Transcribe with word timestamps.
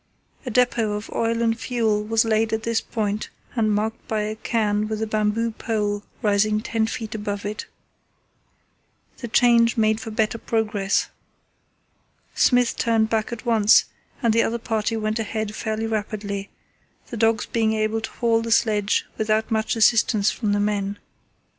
A 0.47 0.49
depot 0.49 0.93
of 0.93 1.11
oil 1.13 1.43
and 1.43 1.55
fuel 1.59 2.03
was 2.03 2.25
laid 2.25 2.53
at 2.53 2.63
this 2.63 2.81
point 2.81 3.29
and 3.55 3.71
marked 3.71 4.07
by 4.07 4.21
a 4.21 4.35
cairn 4.35 4.87
with 4.87 4.99
a 4.99 5.05
bamboo 5.05 5.51
pole 5.51 6.01
rising 6.23 6.59
ten 6.59 6.87
feet 6.87 7.13
above 7.13 7.45
it. 7.45 7.67
The 9.19 9.27
change 9.27 9.77
made 9.77 9.99
for 10.01 10.09
better 10.09 10.39
progress. 10.39 11.09
Smith 12.33 12.77
turned 12.77 13.11
back 13.11 13.31
at 13.31 13.45
once, 13.45 13.85
and 14.23 14.33
the 14.33 14.41
other 14.41 14.57
party 14.57 14.97
went 14.97 15.19
ahead 15.19 15.53
fairly 15.53 15.85
rapidly, 15.85 16.49
the 17.11 17.17
dogs 17.17 17.45
being 17.45 17.73
able 17.73 18.01
to 18.01 18.09
haul 18.11 18.41
the 18.41 18.49
sledge 18.49 19.05
without 19.19 19.51
much 19.51 19.75
assistance 19.75 20.31
from 20.31 20.51
the 20.51 20.59
men. 20.59 20.97